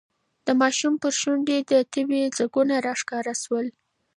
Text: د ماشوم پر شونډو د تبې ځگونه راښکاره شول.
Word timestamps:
د 0.45 0.47
ماشوم 0.61 0.93
پر 1.01 1.13
شونډو 1.21 1.57
د 1.71 1.73
تبې 1.93 2.21
ځگونه 2.37 2.75
راښکاره 2.85 3.33
شول. 3.43 3.67